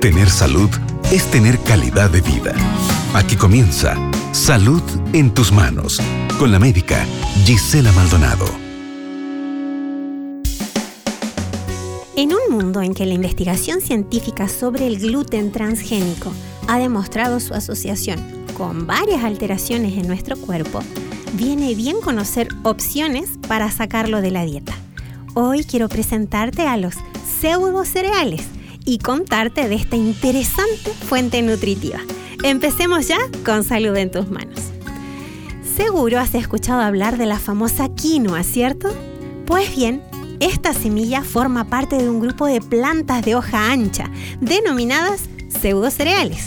Tener 0.00 0.30
salud 0.30 0.70
es 1.10 1.28
tener 1.28 1.58
calidad 1.58 2.08
de 2.08 2.20
vida. 2.20 2.54
Aquí 3.14 3.34
comienza 3.34 3.96
Salud 4.30 4.80
en 5.12 5.34
tus 5.34 5.50
manos 5.50 6.00
con 6.38 6.52
la 6.52 6.60
médica 6.60 7.04
Gisela 7.44 7.90
Maldonado. 7.90 8.46
En 12.14 12.30
un 12.32 12.38
mundo 12.48 12.80
en 12.80 12.94
que 12.94 13.06
la 13.06 13.14
investigación 13.14 13.80
científica 13.80 14.46
sobre 14.46 14.86
el 14.86 15.00
gluten 15.00 15.50
transgénico 15.50 16.32
ha 16.68 16.78
demostrado 16.78 17.40
su 17.40 17.54
asociación 17.54 18.20
con 18.56 18.86
varias 18.86 19.24
alteraciones 19.24 19.98
en 19.98 20.06
nuestro 20.06 20.36
cuerpo, 20.36 20.80
viene 21.32 21.74
bien 21.74 22.00
conocer 22.00 22.46
opciones 22.62 23.30
para 23.48 23.68
sacarlo 23.72 24.20
de 24.20 24.30
la 24.30 24.44
dieta. 24.44 24.74
Hoy 25.34 25.64
quiero 25.64 25.88
presentarte 25.88 26.68
a 26.68 26.76
los 26.76 26.94
pseudo 27.40 27.84
cereales 27.84 28.42
y 28.88 28.96
contarte 28.96 29.68
de 29.68 29.74
esta 29.74 29.96
interesante 29.96 30.90
fuente 30.92 31.42
nutritiva. 31.42 31.98
Empecemos 32.42 33.06
ya 33.06 33.18
con 33.44 33.62
salud 33.62 33.94
en 33.94 34.10
tus 34.10 34.30
manos. 34.30 34.60
Seguro 35.76 36.18
has 36.18 36.34
escuchado 36.34 36.80
hablar 36.80 37.18
de 37.18 37.26
la 37.26 37.38
famosa 37.38 37.90
quinoa, 37.94 38.42
¿cierto? 38.44 38.88
Pues 39.46 39.76
bien, 39.76 40.00
esta 40.40 40.72
semilla 40.72 41.22
forma 41.22 41.64
parte 41.64 41.98
de 41.98 42.08
un 42.08 42.18
grupo 42.18 42.46
de 42.46 42.62
plantas 42.62 43.22
de 43.26 43.34
hoja 43.34 43.70
ancha, 43.70 44.10
denominadas 44.40 45.28
pseudocereales. 45.48 46.46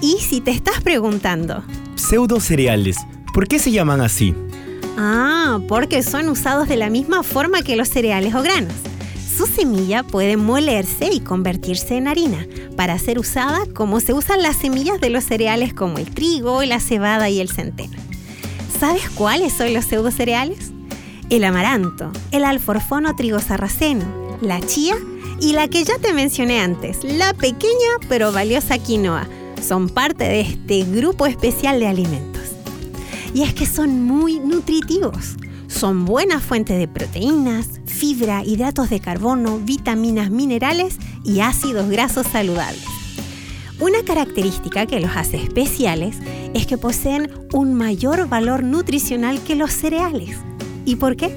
Y 0.00 0.18
si 0.20 0.40
te 0.40 0.52
estás 0.52 0.80
preguntando, 0.82 1.64
Pseudocereales, 1.96 2.96
¿por 3.34 3.48
qué 3.48 3.58
se 3.58 3.72
llaman 3.72 4.00
así? 4.00 4.36
Ah, 4.96 5.58
porque 5.66 6.04
son 6.04 6.28
usados 6.28 6.68
de 6.68 6.76
la 6.76 6.90
misma 6.90 7.24
forma 7.24 7.62
que 7.62 7.74
los 7.74 7.88
cereales 7.88 8.36
o 8.36 8.42
granos. 8.42 8.74
Su 9.42 9.48
semilla 9.48 10.04
puede 10.04 10.36
molerse 10.36 11.10
y 11.12 11.18
convertirse 11.18 11.96
en 11.96 12.06
harina 12.06 12.46
para 12.76 12.96
ser 13.00 13.18
usada 13.18 13.66
como 13.74 13.98
se 13.98 14.12
usan 14.12 14.40
las 14.40 14.54
semillas 14.54 15.00
de 15.00 15.10
los 15.10 15.24
cereales 15.24 15.74
como 15.74 15.98
el 15.98 16.14
trigo, 16.14 16.62
la 16.62 16.78
cebada 16.78 17.28
y 17.28 17.40
el 17.40 17.48
centeno. 17.48 17.98
¿Sabes 18.78 19.10
cuáles 19.10 19.52
son 19.52 19.74
los 19.74 19.86
pseudocereales? 19.86 20.70
El 21.28 21.42
amaranto, 21.42 22.12
el 22.30 22.44
alforfono 22.44 23.16
trigo 23.16 23.40
sarraceno, 23.40 24.04
la 24.40 24.60
chía 24.60 24.94
y 25.40 25.54
la 25.54 25.66
que 25.66 25.82
ya 25.82 25.98
te 25.98 26.12
mencioné 26.12 26.60
antes, 26.60 27.02
la 27.02 27.34
pequeña 27.34 27.98
pero 28.08 28.30
valiosa 28.30 28.78
quinoa. 28.78 29.26
Son 29.60 29.88
parte 29.88 30.22
de 30.22 30.42
este 30.42 30.84
grupo 30.84 31.26
especial 31.26 31.80
de 31.80 31.88
alimentos. 31.88 32.42
Y 33.34 33.42
es 33.42 33.54
que 33.54 33.66
son 33.66 34.04
muy 34.04 34.38
nutritivos. 34.38 35.34
Son 35.66 36.04
buena 36.04 36.38
fuente 36.38 36.74
de 36.74 36.86
proteínas, 36.86 37.81
fibra, 38.02 38.42
hidratos 38.44 38.90
de 38.90 38.98
carbono, 38.98 39.60
vitaminas, 39.60 40.28
minerales 40.28 40.96
y 41.22 41.38
ácidos 41.38 41.88
grasos 41.88 42.26
saludables. 42.26 42.82
Una 43.78 44.02
característica 44.04 44.86
que 44.86 44.98
los 44.98 45.12
hace 45.14 45.36
especiales 45.36 46.16
es 46.52 46.66
que 46.66 46.76
poseen 46.76 47.30
un 47.52 47.74
mayor 47.74 48.28
valor 48.28 48.64
nutricional 48.64 49.40
que 49.44 49.54
los 49.54 49.70
cereales. 49.70 50.36
¿Y 50.84 50.96
por 50.96 51.14
qué? 51.14 51.32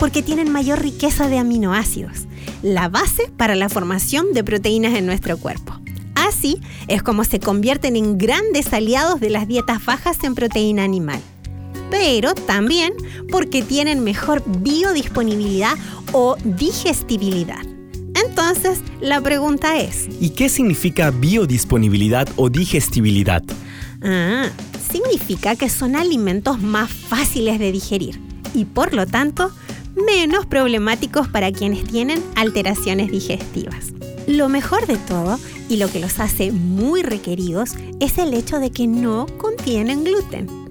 Porque 0.00 0.24
tienen 0.24 0.50
mayor 0.50 0.82
riqueza 0.82 1.28
de 1.28 1.38
aminoácidos, 1.38 2.26
la 2.64 2.88
base 2.88 3.30
para 3.36 3.54
la 3.54 3.68
formación 3.68 4.32
de 4.32 4.42
proteínas 4.42 4.94
en 4.94 5.06
nuestro 5.06 5.38
cuerpo. 5.38 5.74
Así 6.16 6.60
es 6.88 7.00
como 7.00 7.22
se 7.22 7.38
convierten 7.38 7.94
en 7.94 8.18
grandes 8.18 8.72
aliados 8.72 9.20
de 9.20 9.30
las 9.30 9.46
dietas 9.46 9.84
bajas 9.84 10.24
en 10.24 10.34
proteína 10.34 10.82
animal 10.82 11.20
pero 11.90 12.34
también 12.34 12.92
porque 13.30 13.62
tienen 13.62 14.04
mejor 14.04 14.42
biodisponibilidad 14.46 15.74
o 16.12 16.36
digestibilidad. 16.44 17.64
Entonces, 18.24 18.80
la 19.00 19.20
pregunta 19.20 19.78
es... 19.78 20.08
¿Y 20.20 20.30
qué 20.30 20.48
significa 20.48 21.10
biodisponibilidad 21.10 22.28
o 22.36 22.48
digestibilidad? 22.48 23.42
Ah, 24.02 24.46
significa 24.90 25.56
que 25.56 25.68
son 25.68 25.96
alimentos 25.96 26.60
más 26.60 26.90
fáciles 26.90 27.58
de 27.58 27.72
digerir 27.72 28.20
y 28.54 28.64
por 28.64 28.94
lo 28.94 29.06
tanto 29.06 29.50
menos 29.94 30.46
problemáticos 30.46 31.28
para 31.28 31.52
quienes 31.52 31.84
tienen 31.84 32.22
alteraciones 32.36 33.10
digestivas. 33.10 33.92
Lo 34.26 34.48
mejor 34.48 34.86
de 34.86 34.96
todo 34.96 35.38
y 35.68 35.76
lo 35.76 35.90
que 35.90 36.00
los 36.00 36.20
hace 36.20 36.52
muy 36.52 37.02
requeridos 37.02 37.74
es 38.00 38.18
el 38.18 38.34
hecho 38.34 38.58
de 38.58 38.70
que 38.70 38.86
no 38.86 39.26
contienen 39.38 40.04
gluten. 40.04 40.67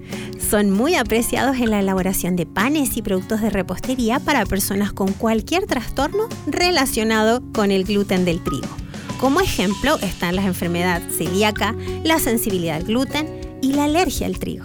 Son 0.48 0.70
muy 0.70 0.94
apreciados 0.94 1.58
en 1.58 1.70
la 1.70 1.80
elaboración 1.80 2.34
de 2.34 2.46
panes 2.46 2.96
y 2.96 3.02
productos 3.02 3.42
de 3.42 3.50
repostería 3.50 4.18
para 4.18 4.46
personas 4.46 4.94
con 4.94 5.12
cualquier 5.12 5.66
trastorno 5.66 6.26
relacionado 6.46 7.42
con 7.52 7.70
el 7.70 7.84
gluten 7.84 8.24
del 8.24 8.42
trigo. 8.42 8.68
Como 9.20 9.42
ejemplo 9.42 9.98
están 10.00 10.36
las 10.36 10.46
enfermedades 10.46 11.18
celíaca, 11.18 11.74
la 12.02 12.18
sensibilidad 12.18 12.76
al 12.76 12.84
gluten 12.84 13.28
y 13.60 13.74
la 13.74 13.84
alergia 13.84 14.26
al 14.26 14.38
trigo. 14.38 14.64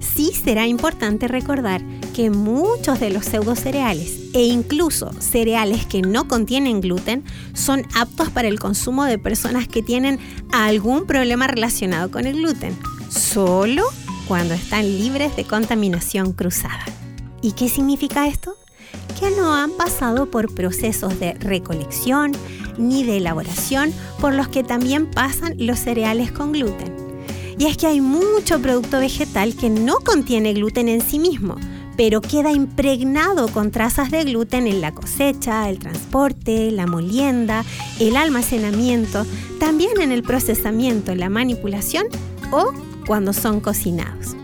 Sí 0.00 0.32
será 0.32 0.66
importante 0.66 1.28
recordar 1.28 1.82
que 2.12 2.30
muchos 2.30 2.98
de 2.98 3.10
los 3.10 3.26
pseudocereales 3.26 4.18
e 4.34 4.42
incluso 4.46 5.12
cereales 5.20 5.86
que 5.86 6.02
no 6.02 6.26
contienen 6.26 6.80
gluten 6.80 7.22
son 7.54 7.84
aptos 7.94 8.30
para 8.30 8.48
el 8.48 8.58
consumo 8.58 9.04
de 9.04 9.18
personas 9.18 9.68
que 9.68 9.82
tienen 9.82 10.18
algún 10.50 11.06
problema 11.06 11.46
relacionado 11.46 12.10
con 12.10 12.26
el 12.26 12.38
gluten. 12.38 12.76
Solo 13.08 13.84
cuando 14.26 14.54
están 14.54 14.84
libres 14.84 15.36
de 15.36 15.44
contaminación 15.44 16.32
cruzada. 16.32 16.84
¿Y 17.42 17.52
qué 17.52 17.68
significa 17.68 18.26
esto? 18.26 18.56
Que 19.20 19.30
no 19.30 19.54
han 19.54 19.70
pasado 19.72 20.30
por 20.30 20.54
procesos 20.54 21.18
de 21.20 21.34
recolección 21.34 22.32
ni 22.78 23.04
de 23.04 23.18
elaboración 23.18 23.92
por 24.20 24.34
los 24.34 24.48
que 24.48 24.62
también 24.62 25.06
pasan 25.06 25.54
los 25.58 25.78
cereales 25.78 26.32
con 26.32 26.52
gluten. 26.52 26.94
Y 27.58 27.66
es 27.66 27.76
que 27.76 27.86
hay 27.86 28.00
mucho 28.00 28.60
producto 28.60 28.98
vegetal 29.00 29.56
que 29.56 29.70
no 29.70 29.96
contiene 30.00 30.52
gluten 30.52 30.88
en 30.88 31.00
sí 31.00 31.18
mismo, 31.18 31.56
pero 31.96 32.20
queda 32.20 32.52
impregnado 32.52 33.48
con 33.48 33.70
trazas 33.70 34.10
de 34.10 34.24
gluten 34.24 34.66
en 34.66 34.82
la 34.82 34.92
cosecha, 34.92 35.68
el 35.70 35.78
transporte, 35.78 36.70
la 36.70 36.86
molienda, 36.86 37.64
el 37.98 38.16
almacenamiento, 38.16 39.24
también 39.58 40.02
en 40.02 40.12
el 40.12 40.22
procesamiento, 40.22 41.14
la 41.14 41.30
manipulación 41.30 42.06
o 42.52 42.72
cuando 43.06 43.32
son 43.32 43.60
cocinados. 43.60 44.36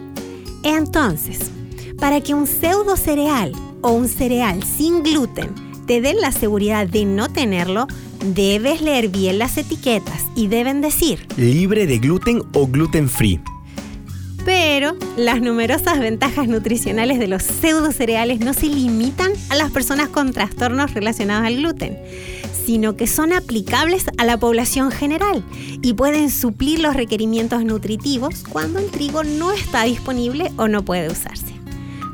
Entonces, 0.62 1.50
para 1.98 2.20
que 2.20 2.34
un 2.34 2.46
pseudo 2.46 2.96
cereal 2.96 3.52
o 3.80 3.92
un 3.92 4.08
cereal 4.08 4.62
sin 4.62 5.02
gluten 5.02 5.50
te 5.86 6.00
den 6.00 6.20
la 6.20 6.32
seguridad 6.32 6.86
de 6.86 7.04
no 7.04 7.28
tenerlo, 7.28 7.86
debes 8.24 8.80
leer 8.80 9.08
bien 9.08 9.38
las 9.38 9.56
etiquetas 9.58 10.26
y 10.36 10.46
deben 10.46 10.80
decir 10.80 11.26
libre 11.36 11.86
de 11.86 11.98
gluten 11.98 12.42
o 12.52 12.66
gluten 12.66 13.08
free. 13.08 13.40
Pero 14.44 14.96
las 15.16 15.40
numerosas 15.40 16.00
ventajas 16.00 16.48
nutricionales 16.48 17.18
de 17.18 17.28
los 17.28 17.42
pseudo 17.42 17.92
cereales 17.92 18.40
no 18.40 18.54
se 18.54 18.66
limitan 18.66 19.32
a 19.50 19.56
las 19.56 19.70
personas 19.70 20.08
con 20.08 20.32
trastornos 20.32 20.94
relacionados 20.94 21.46
al 21.46 21.56
gluten 21.56 21.96
sino 22.64 22.96
que 22.96 23.06
son 23.06 23.32
aplicables 23.32 24.06
a 24.18 24.24
la 24.24 24.38
población 24.38 24.90
general 24.90 25.44
y 25.82 25.94
pueden 25.94 26.30
suplir 26.30 26.78
los 26.80 26.94
requerimientos 26.94 27.64
nutritivos 27.64 28.44
cuando 28.48 28.78
el 28.78 28.90
trigo 28.90 29.24
no 29.24 29.52
está 29.52 29.84
disponible 29.84 30.52
o 30.56 30.68
no 30.68 30.84
puede 30.84 31.10
usarse. 31.10 31.52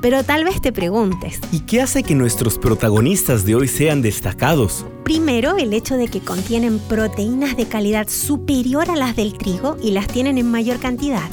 Pero 0.01 0.23
tal 0.23 0.45
vez 0.45 0.61
te 0.61 0.73
preguntes. 0.73 1.41
¿Y 1.51 1.61
qué 1.61 1.83
hace 1.83 2.05
que 2.05 2.15
nuestros 2.15 2.57
protagonistas 2.57 3.45
de 3.45 3.57
hoy 3.57 3.67
sean 3.67 4.01
destacados? 4.01 4.87
Primero, 5.03 5.57
el 5.57 5.73
hecho 5.73 5.97
de 5.97 6.07
que 6.07 6.21
contienen 6.21 6.79
proteínas 6.79 7.57
de 7.57 7.67
calidad 7.67 8.09
superior 8.09 8.91
a 8.91 8.97
las 8.97 9.17
del 9.17 9.37
trigo 9.37 9.77
y 9.83 9.91
las 9.91 10.07
tienen 10.07 10.39
en 10.39 10.51
mayor 10.51 10.79
cantidad. 10.79 11.29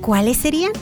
¿Cuáles 0.00 0.38
serían? 0.38 0.72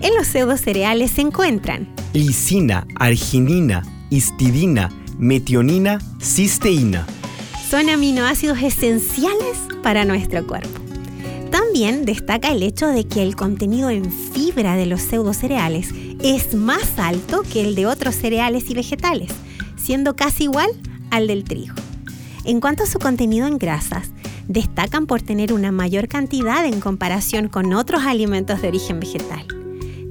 En 0.00 0.14
los 0.14 0.26
pseudo 0.26 0.56
cereales 0.56 1.12
se 1.12 1.22
encuentran 1.22 1.88
lisina, 2.12 2.86
arginina, 2.96 3.82
histidina, 4.10 4.90
metionina, 5.18 5.98
cisteína 6.20 7.06
son 7.72 7.88
aminoácidos 7.88 8.60
esenciales 8.60 9.56
para 9.82 10.04
nuestro 10.04 10.46
cuerpo. 10.46 10.78
También 11.50 12.04
destaca 12.04 12.52
el 12.52 12.62
hecho 12.62 12.86
de 12.88 13.04
que 13.04 13.22
el 13.22 13.34
contenido 13.34 13.88
en 13.88 14.12
fibra 14.12 14.76
de 14.76 14.84
los 14.84 15.00
pseudocereales 15.00 15.88
es 16.22 16.54
más 16.54 16.98
alto 16.98 17.42
que 17.50 17.62
el 17.62 17.74
de 17.74 17.86
otros 17.86 18.14
cereales 18.14 18.68
y 18.68 18.74
vegetales, 18.74 19.32
siendo 19.76 20.14
casi 20.16 20.44
igual 20.44 20.68
al 21.10 21.28
del 21.28 21.44
trigo. 21.44 21.74
En 22.44 22.60
cuanto 22.60 22.82
a 22.82 22.86
su 22.86 22.98
contenido 22.98 23.46
en 23.46 23.56
grasas, 23.56 24.10
destacan 24.48 25.06
por 25.06 25.22
tener 25.22 25.54
una 25.54 25.72
mayor 25.72 26.08
cantidad 26.08 26.66
en 26.66 26.78
comparación 26.78 27.48
con 27.48 27.72
otros 27.72 28.02
alimentos 28.02 28.60
de 28.60 28.68
origen 28.68 29.00
vegetal. 29.00 29.46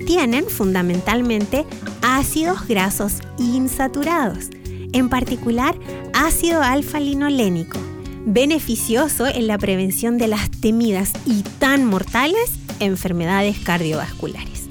Tienen 0.07 0.45
fundamentalmente 0.45 1.67
ácidos 2.01 2.67
grasos 2.67 3.19
insaturados, 3.37 4.49
en 4.93 5.09
particular 5.09 5.75
ácido 6.21 6.61
alfa-linolénico, 6.61 7.79
beneficioso 8.25 9.25
en 9.25 9.47
la 9.47 9.57
prevención 9.57 10.19
de 10.19 10.27
las 10.27 10.51
temidas 10.51 11.13
y 11.25 11.41
tan 11.57 11.83
mortales 11.83 12.51
enfermedades 12.79 13.57
cardiovasculares. 13.57 14.69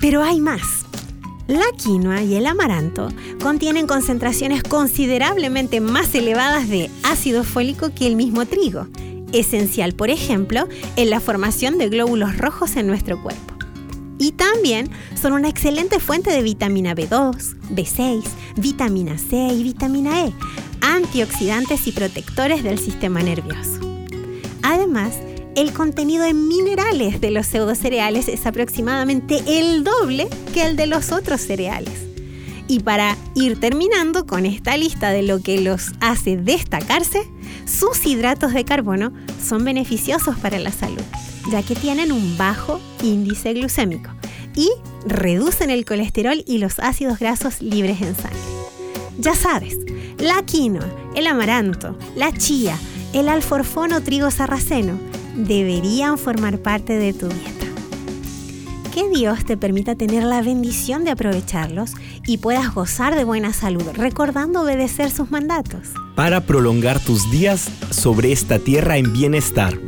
Pero 0.00 0.24
hay 0.24 0.40
más. 0.40 0.84
La 1.46 1.64
quinoa 1.76 2.22
y 2.22 2.34
el 2.34 2.46
amaranto 2.46 3.08
contienen 3.40 3.86
concentraciones 3.86 4.64
considerablemente 4.64 5.80
más 5.80 6.12
elevadas 6.14 6.68
de 6.68 6.90
ácido 7.04 7.44
fólico 7.44 7.94
que 7.94 8.06
el 8.06 8.16
mismo 8.16 8.44
trigo. 8.46 8.88
esencial, 9.32 9.94
por 9.94 10.10
ejemplo, 10.10 10.68
en 10.94 11.10
la 11.10 11.18
formación 11.18 11.76
de 11.76 11.88
glóbulos 11.88 12.38
rojos 12.38 12.76
en 12.76 12.86
nuestro 12.86 13.20
cuerpo. 13.20 13.54
Y 14.18 14.32
también 14.32 14.90
son 15.20 15.32
una 15.32 15.48
excelente 15.48 15.98
fuente 15.98 16.30
de 16.30 16.42
vitamina 16.42 16.94
B2, 16.94 17.56
B6, 17.70 18.22
vitamina 18.56 19.18
C 19.18 19.36
y 19.36 19.62
vitamina 19.64 20.26
E, 20.26 20.32
antioxidantes 20.84 21.86
y 21.86 21.92
protectores 21.92 22.62
del 22.62 22.78
sistema 22.78 23.22
nervioso. 23.22 23.80
Además, 24.62 25.14
el 25.56 25.72
contenido 25.72 26.24
en 26.24 26.46
minerales 26.46 27.20
de 27.20 27.30
los 27.30 27.46
pseudocereales 27.46 28.28
es 28.28 28.44
aproximadamente 28.44 29.42
el 29.46 29.82
doble 29.82 30.28
que 30.52 30.64
el 30.64 30.76
de 30.76 30.86
los 30.86 31.10
otros 31.10 31.40
cereales. 31.40 31.94
Y 32.68 32.80
para 32.80 33.16
ir 33.34 33.58
terminando 33.60 34.26
con 34.26 34.46
esta 34.46 34.76
lista 34.76 35.10
de 35.10 35.22
lo 35.22 35.40
que 35.40 35.60
los 35.60 35.92
hace 36.00 36.36
destacarse, 36.36 37.28
sus 37.66 38.04
hidratos 38.04 38.52
de 38.52 38.64
carbono 38.64 39.12
son 39.42 39.64
beneficiosos 39.64 40.36
para 40.38 40.58
la 40.58 40.72
salud, 40.72 41.02
ya 41.50 41.62
que 41.62 41.76
tienen 41.76 42.12
un 42.12 42.36
bajo 42.36 42.80
índice 43.02 43.54
glucémico 43.54 44.10
y 44.54 44.70
reducen 45.06 45.70
el 45.70 45.84
colesterol 45.84 46.42
y 46.46 46.58
los 46.58 46.78
ácidos 46.78 47.18
grasos 47.18 47.62
libres 47.62 48.02
en 48.02 48.14
sangre. 48.14 48.38
Ya 49.18 49.34
sabes, 49.34 49.83
la 50.24 50.42
quinoa, 50.42 50.86
el 51.14 51.26
amaranto, 51.26 51.96
la 52.16 52.32
chía, 52.32 52.78
el 53.12 53.28
alforfono 53.28 54.00
trigo 54.00 54.30
sarraceno 54.30 54.98
deberían 55.36 56.16
formar 56.16 56.58
parte 56.58 56.94
de 56.94 57.12
tu 57.12 57.28
dieta. 57.28 57.66
Que 58.94 59.08
Dios 59.10 59.44
te 59.44 59.58
permita 59.58 59.96
tener 59.96 60.22
la 60.22 60.40
bendición 60.40 61.04
de 61.04 61.10
aprovecharlos 61.10 61.92
y 62.26 62.38
puedas 62.38 62.74
gozar 62.74 63.14
de 63.16 63.24
buena 63.24 63.52
salud, 63.52 63.82
recordando 63.92 64.62
obedecer 64.62 65.10
sus 65.10 65.30
mandatos. 65.30 65.88
Para 66.14 66.40
prolongar 66.40 67.00
tus 67.00 67.30
días 67.30 67.68
sobre 67.90 68.32
esta 68.32 68.58
tierra 68.58 68.96
en 68.96 69.12
bienestar. 69.12 69.78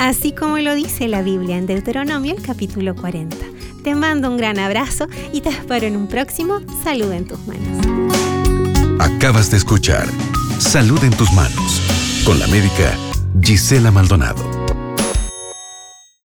Así 0.00 0.32
como 0.32 0.58
lo 0.58 0.74
dice 0.74 1.06
la 1.06 1.22
Biblia 1.22 1.58
en 1.58 1.66
Deuteronomio 1.66 2.34
el 2.34 2.42
capítulo 2.42 2.96
40. 2.96 3.36
Te 3.84 3.94
mando 3.94 4.30
un 4.30 4.36
gran 4.36 4.58
abrazo 4.58 5.06
y 5.32 5.42
te 5.42 5.50
espero 5.50 5.86
en 5.86 5.96
un 5.96 6.08
próximo 6.08 6.58
Salud 6.82 7.12
en 7.12 7.28
tus 7.28 7.38
manos. 7.46 8.35
Acabas 8.98 9.50
de 9.50 9.56
escuchar 9.56 10.06
Salud 10.58 11.02
en 11.04 11.12
tus 11.12 11.32
manos 11.32 11.82
con 12.24 12.38
la 12.38 12.46
médica 12.46 12.96
Gisela 13.42 13.90
Maldonado. 13.90 14.55